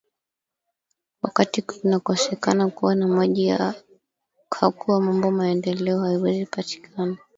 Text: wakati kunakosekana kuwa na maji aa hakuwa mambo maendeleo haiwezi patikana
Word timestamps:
wakati 1.21 1.61
kunakosekana 1.61 2.67
kuwa 2.67 2.95
na 2.95 3.07
maji 3.07 3.51
aa 3.51 3.73
hakuwa 4.59 5.01
mambo 5.01 5.31
maendeleo 5.31 5.99
haiwezi 6.01 6.45
patikana 6.45 7.17